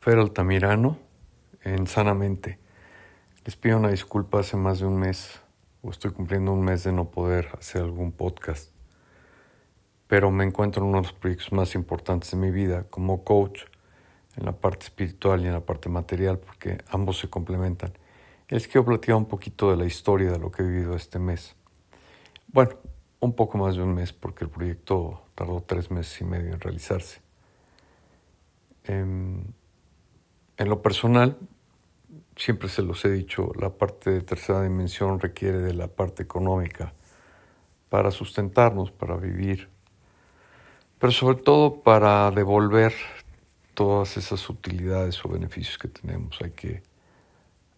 [0.00, 0.96] Fer Altamirano
[1.62, 2.58] en Sanamente.
[3.44, 5.42] Les pido una disculpa hace más de un mes,
[5.82, 8.72] o estoy cumpliendo un mes de no poder hacer algún podcast,
[10.06, 13.64] pero me encuentro en uno de los proyectos más importantes de mi vida como coach
[14.38, 17.92] en la parte espiritual y en la parte material, porque ambos se complementan.
[18.48, 21.54] Les quiero platicar un poquito de la historia de lo que he vivido este mes.
[22.46, 22.72] Bueno,
[23.18, 26.60] un poco más de un mes, porque el proyecto tardó tres meses y medio en
[26.60, 27.20] realizarse.
[28.84, 29.44] Eh,
[30.60, 31.38] en lo personal,
[32.36, 36.92] siempre se los he dicho, la parte de tercera dimensión requiere de la parte económica
[37.88, 39.70] para sustentarnos, para vivir,
[40.98, 42.92] pero sobre todo para devolver
[43.72, 46.38] todas esas utilidades o beneficios que tenemos.
[46.42, 46.82] Hay que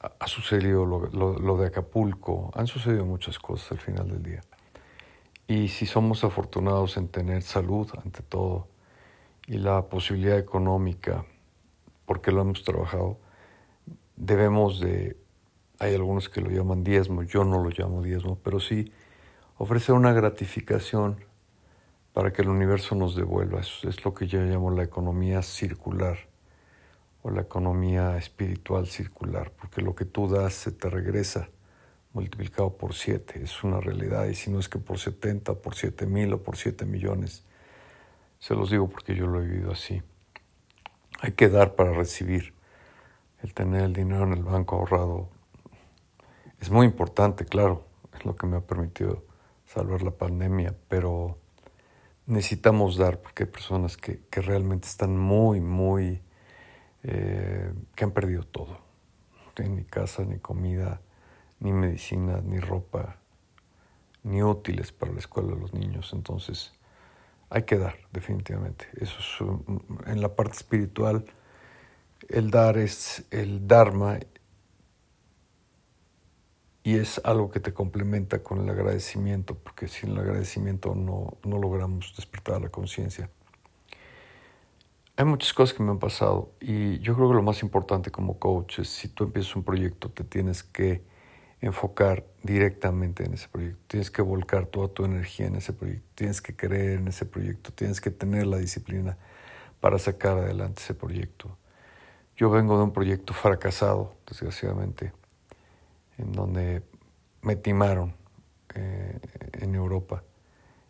[0.00, 4.44] ha sucedido lo, de Acapulco, han sucedido muchas cosas al final del día.
[5.48, 8.68] Y si somos afortunados en tener salud ante todo
[9.48, 11.24] y la posibilidad económica
[12.08, 13.18] porque lo hemos trabajado,
[14.16, 15.18] debemos de,
[15.78, 18.90] hay algunos que lo llaman diezmo, yo no lo llamo diezmo, pero sí
[19.58, 21.22] ofrecer una gratificación
[22.14, 23.60] para que el universo nos devuelva.
[23.60, 26.16] Es lo que yo llamo la economía circular
[27.22, 31.50] o la economía espiritual circular, porque lo que tú das se te regresa
[32.14, 36.06] multiplicado por siete, es una realidad, y si no es que por 70, por siete
[36.06, 37.44] mil o por siete millones,
[38.38, 40.02] se los digo porque yo lo he vivido así.
[41.20, 42.54] Hay que dar para recibir.
[43.42, 45.28] El tener el dinero en el banco ahorrado
[46.60, 47.84] es muy importante, claro,
[48.16, 49.24] es lo que me ha permitido
[49.66, 51.38] salvar la pandemia, pero
[52.26, 56.20] necesitamos dar porque hay personas que, que realmente están muy, muy,
[57.02, 58.80] eh, que han perdido todo.
[59.44, 61.00] No tienen ni casa, ni comida,
[61.60, 63.16] ni medicina, ni ropa,
[64.22, 66.10] ni útiles para la escuela de los niños.
[66.12, 66.72] Entonces,
[67.50, 68.86] hay que dar, definitivamente.
[69.00, 71.24] Eso es en la parte espiritual.
[72.28, 74.18] El dar es el Dharma
[76.82, 81.58] y es algo que te complementa con el agradecimiento, porque sin el agradecimiento no, no
[81.58, 83.30] logramos despertar la conciencia.
[85.16, 88.38] Hay muchas cosas que me han pasado y yo creo que lo más importante como
[88.38, 91.02] coach es si tú empiezas un proyecto te tienes que
[91.60, 96.40] enfocar directamente en ese proyecto, tienes que volcar toda tu energía en ese proyecto, tienes
[96.40, 99.16] que creer en ese proyecto, tienes que tener la disciplina
[99.80, 101.56] para sacar adelante ese proyecto.
[102.36, 105.12] Yo vengo de un proyecto fracasado, desgraciadamente,
[106.18, 106.82] en donde
[107.42, 108.14] me timaron
[108.74, 109.18] eh,
[109.54, 110.22] en Europa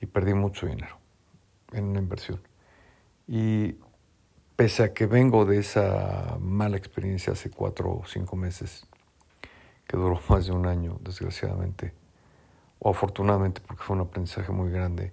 [0.00, 0.98] y perdí mucho dinero
[1.72, 2.40] en una inversión.
[3.26, 3.76] Y
[4.56, 8.86] pese a que vengo de esa mala experiencia hace cuatro o cinco meses,
[9.90, 11.92] que duró más de un año, desgraciadamente,
[12.78, 15.12] o afortunadamente porque fue un aprendizaje muy grande,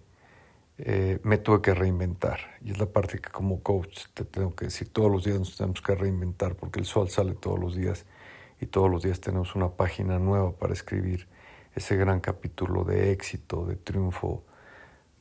[0.78, 2.40] eh, me tuve que reinventar.
[2.62, 5.58] Y es la parte que como coach te tengo que decir, todos los días nos
[5.58, 8.06] tenemos que reinventar porque el sol sale todos los días
[8.62, 11.28] y todos los días tenemos una página nueva para escribir
[11.74, 14.44] ese gran capítulo de éxito, de triunfo,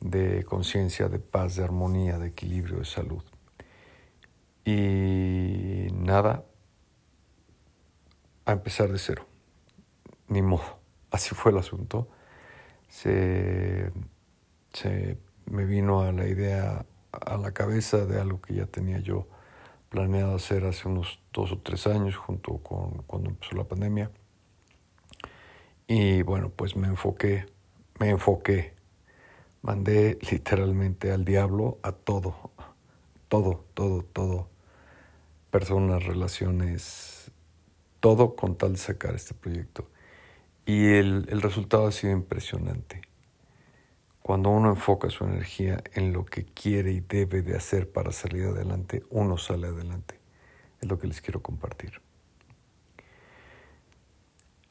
[0.00, 3.24] de conciencia, de paz, de armonía, de equilibrio, de salud.
[4.66, 6.44] Y nada,
[8.44, 9.26] a empezar de cero
[10.28, 12.08] ni modo, así fue el asunto.
[12.88, 13.90] Se,
[15.46, 19.26] me vino a la idea a la cabeza de algo que ya tenía yo
[19.88, 24.10] planeado hacer hace unos dos o tres años, junto con cuando empezó la pandemia.
[25.88, 27.46] Y bueno, pues me enfoqué,
[28.00, 28.74] me enfoqué,
[29.62, 32.50] mandé literalmente al diablo a todo,
[33.28, 34.48] todo, todo, todo,
[35.50, 37.30] personas, relaciones,
[38.00, 39.88] todo con tal de sacar este proyecto.
[40.66, 43.00] Y el, el resultado ha sido impresionante.
[44.20, 48.46] Cuando uno enfoca su energía en lo que quiere y debe de hacer para salir
[48.46, 50.18] adelante, uno sale adelante.
[50.80, 52.00] Es lo que les quiero compartir.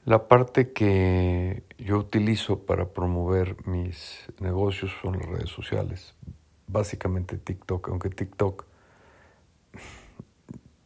[0.04, 6.14] La parte que yo utilizo para promover mis negocios son las redes sociales,
[6.68, 8.66] básicamente TikTok, aunque TikTok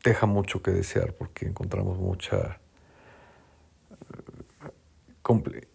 [0.05, 2.59] deja mucho que desear porque encontramos mucha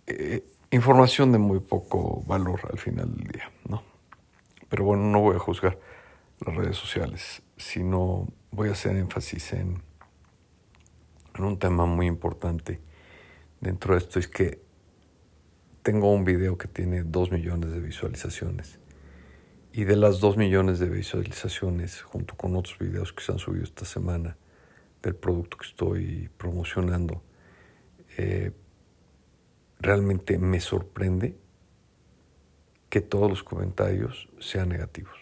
[0.06, 3.82] eh, información de muy poco valor al final del día, ¿no?
[4.68, 5.78] Pero bueno, no voy a juzgar
[6.44, 9.82] las redes sociales, sino voy a hacer énfasis en,
[11.36, 12.80] en un tema muy importante
[13.60, 14.60] dentro de esto, es que
[15.82, 18.78] tengo un video que tiene dos millones de visualizaciones.
[19.72, 23.64] Y de las dos millones de visualizaciones, junto con otros videos que se han subido
[23.64, 24.36] esta semana
[25.02, 27.22] del producto que estoy promocionando,
[28.16, 28.52] eh,
[29.84, 31.36] realmente me sorprende
[32.88, 35.18] que todos los comentarios sean negativos,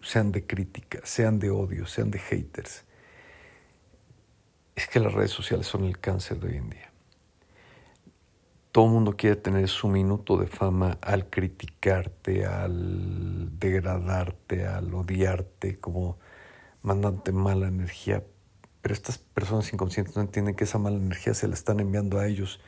[0.00, 2.84] sean de crítica, sean de odio, sean de haters.
[4.76, 6.90] es que las redes sociales son el cáncer de hoy en día.
[8.72, 15.76] Todo el mundo quiere tener su minuto de fama al criticarte, al degradarte, al odiarte,
[15.78, 16.18] como
[16.82, 18.22] mandante mala energía.
[18.80, 22.28] Pero estas personas inconscientes no entienden que esa mala energía se la están enviando a
[22.28, 22.60] ellos,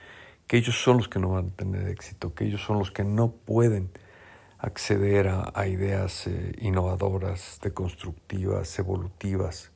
[0.52, 3.04] que ellos son los que no van a tener éxito, que ellos son los que
[3.04, 3.88] no pueden
[4.58, 9.72] acceder a, ideas eh, innovadoras, deconstructivas, evolutivas,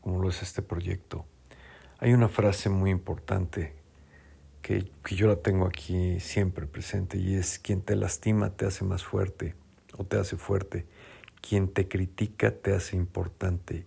[0.00, 1.26] como lo es este proyecto.
[2.00, 3.76] Hay una frase muy importante
[4.62, 9.04] que, yo la tengo aquí siempre presente y es quien te lastima te hace más
[9.04, 9.54] fuerte
[9.96, 10.86] o te hace fuerte,
[11.40, 13.86] quien te critica te hace importante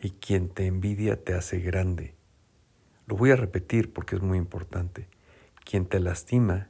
[0.00, 2.14] y quien te envidia te hace grande.
[3.08, 5.08] Lo voy a repetir porque es muy importante.
[5.70, 6.66] Quien te lastima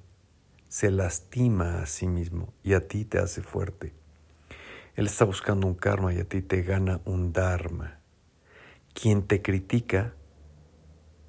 [0.69, 3.95] se lastima a sí mismo y a ti te hace fuerte.
[4.95, 7.99] Él está buscando un karma y a ti te gana un dharma.
[8.93, 10.13] Quien te critica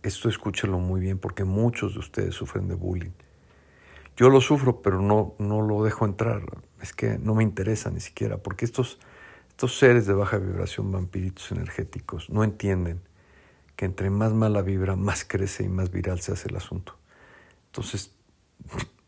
[0.04, 3.14] esto escúchalo muy bien porque muchos de ustedes sufren de bullying.
[4.18, 6.44] Yo lo sufro, pero no, no lo dejo entrar.
[6.82, 9.00] Es que no me interesa ni siquiera, porque estos,
[9.48, 13.00] estos seres de baja vibración, vampiritos energéticos, no entienden
[13.78, 17.01] que entre más mala vibra, más crece y más viral se hace el asunto.
[17.72, 18.14] Entonces,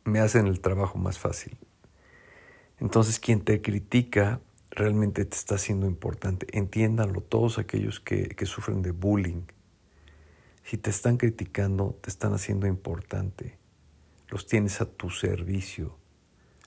[0.04, 1.58] me hacen el trabajo más fácil.
[2.80, 6.48] Entonces, quien te critica realmente te está haciendo importante.
[6.52, 9.44] Entiéndanlo todos aquellos que, que sufren de bullying
[10.64, 13.58] si te están criticando, te están haciendo importante.
[14.30, 15.98] Los tienes a tu servicio.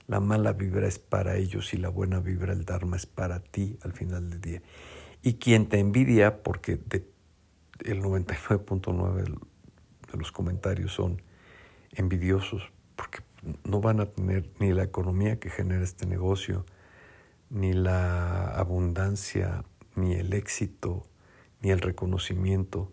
[0.05, 3.77] La mala vibra es para ellos y la buena vibra, el Dharma, es para ti
[3.81, 4.61] al final del día.
[5.23, 6.79] Y quien te envidia, porque
[7.83, 9.39] el 99.9
[10.11, 11.21] de los comentarios son
[11.97, 13.19] envidiosos, porque
[13.63, 16.65] no van a tener ni la economía que genera este negocio,
[17.49, 19.63] ni la abundancia,
[19.95, 21.05] ni el éxito,
[21.61, 22.91] ni el reconocimiento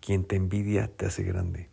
[0.00, 1.68] quien te envidia te hace grande.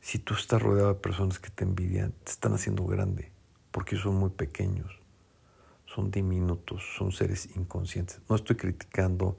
[0.00, 3.30] Si tú estás rodeado de personas que te envidian, te están haciendo grande,
[3.70, 4.98] porque son muy pequeños,
[5.86, 8.20] son diminutos, son seres inconscientes.
[8.28, 9.36] No estoy criticando,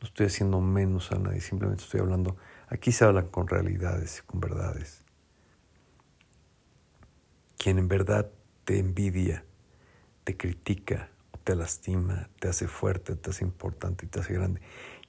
[0.00, 2.36] no estoy haciendo menos a nadie, simplemente estoy hablando,
[2.68, 5.03] aquí se hablan con realidades, con verdades.
[7.58, 8.30] Quien en verdad
[8.64, 9.44] te envidia,
[10.24, 11.10] te critica,
[11.44, 14.60] te lastima, te hace fuerte, te hace importante y te hace grande.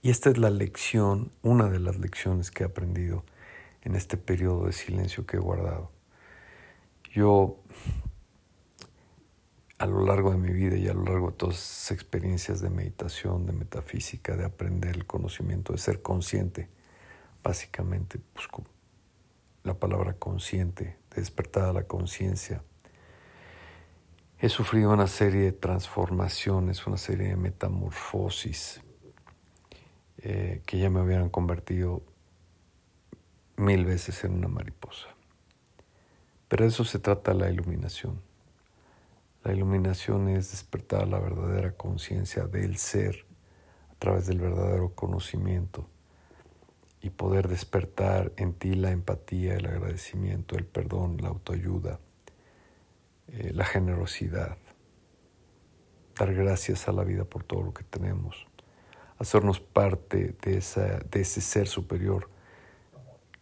[0.02, 3.24] Y esta es la lección, una de las lecciones que he aprendido
[3.82, 5.92] en este periodo de silencio que he guardado.
[7.14, 7.58] Yo,
[9.78, 12.70] a lo largo de mi vida y a lo largo de todas esas experiencias de
[12.70, 16.68] meditación, de metafísica, de aprender el conocimiento, de ser consciente,
[17.42, 18.66] básicamente busco
[19.64, 22.62] la palabra consciente, de despertar a la conciencia.
[24.40, 28.82] He sufrido una serie de transformaciones, una serie de metamorfosis
[30.18, 32.04] eh, que ya me hubieran convertido
[33.56, 35.08] mil veces en una mariposa.
[36.50, 38.22] Pero de eso se trata la iluminación.
[39.44, 43.26] La iluminación es despertar la verdadera conciencia del ser
[43.92, 45.88] a través del verdadero conocimiento
[47.06, 52.00] y poder despertar en ti la empatía, el agradecimiento, el perdón, la autoayuda,
[53.28, 54.58] eh, la generosidad,
[56.18, 58.48] dar gracias a la vida por todo lo que tenemos.
[59.20, 62.28] Hacernos parte de, esa, de ese ser superior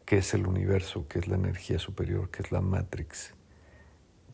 [0.06, 3.34] que es el universo, que es la energía superior, que es la Matrix,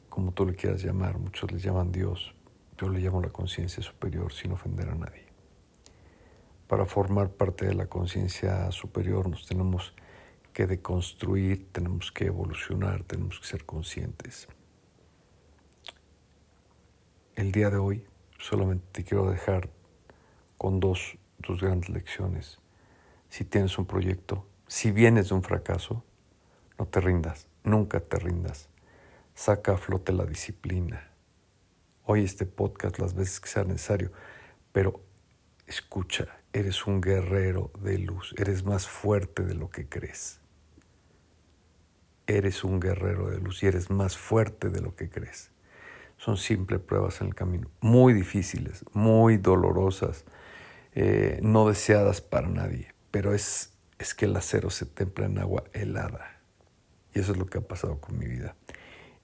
[0.09, 2.33] como tú le quieras llamar, muchos le llaman Dios,
[2.79, 5.28] yo le llamo la conciencia superior sin ofender a nadie.
[6.69, 9.95] Para formar parte de la conciencia superior nos tenemos
[10.53, 14.47] que deconstruir, tenemos que evolucionar, tenemos que ser conscientes.
[17.35, 18.05] El día de hoy
[18.37, 19.71] solamente te quiero dejar
[20.59, 22.59] con dos tus grandes lecciones.
[23.29, 26.03] Si tienes un proyecto, si vienes de un fracaso,
[26.77, 28.69] no te rindas, nunca te rindas.
[29.33, 31.09] Saca a flote la disciplina.
[32.05, 34.11] Oye este podcast las veces que sea necesario,
[34.71, 35.01] pero
[35.65, 40.39] escucha, eres un guerrero de luz, eres más fuerte de lo que crees.
[42.27, 45.51] Eres un guerrero de luz y eres más fuerte de lo que crees.
[46.17, 50.25] Son simples pruebas en el camino, muy difíciles, muy dolorosas,
[50.93, 55.63] eh, no deseadas para nadie, pero es, es que el acero se templa en agua
[55.73, 56.39] helada.
[57.13, 58.55] Y eso es lo que ha pasado con mi vida.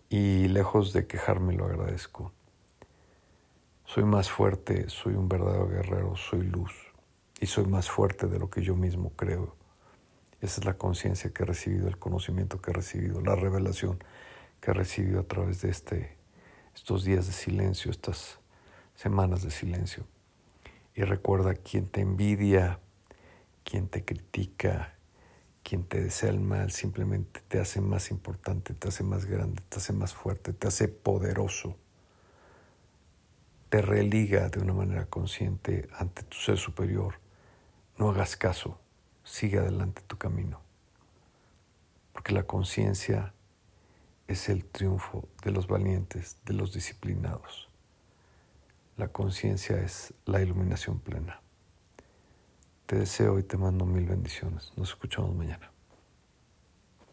[0.10, 2.32] Y lejos de quejarme lo agradezco.
[3.84, 6.94] Soy más fuerte, soy un verdadero guerrero, soy luz.
[7.39, 9.56] Y soy más fuerte de lo que yo mismo creo.
[10.42, 14.00] Esa es la conciencia que he recibido, el conocimiento que he recibido, la revelación
[14.62, 16.18] que he recibido a través de este,
[16.75, 18.39] estos días de silencio, estas
[18.96, 20.06] semanas de silencio.
[20.96, 22.80] Y recuerda, quien te envidia,
[23.63, 24.96] quien te critica,
[25.63, 29.77] quien te desea el mal, simplemente te hace más importante, te hace más grande, te
[29.77, 31.75] hace más fuerte, te hace poderoso,
[33.70, 37.15] te religa de una manera consciente ante tu ser superior.
[37.97, 38.77] No hagas caso,
[39.23, 40.59] sigue adelante tu camino,
[42.11, 43.33] porque la conciencia
[44.27, 47.69] es el triunfo de los valientes, de los disciplinados.
[48.97, 51.41] La conciencia es la iluminación plena.
[52.85, 54.73] Te deseo y te mando mil bendiciones.
[54.75, 55.75] Nos escuchamos mañana.